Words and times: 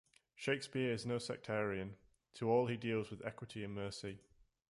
Shakespeare 0.35 0.91
is 0.93 1.05
no 1.05 1.19
sectarian: 1.19 1.95
to 2.33 2.49
all 2.49 2.65
he 2.65 2.75
deals 2.75 3.11
with 3.11 3.23
equity 3.23 3.63
and 3.63 3.75
mercy. 3.75 4.17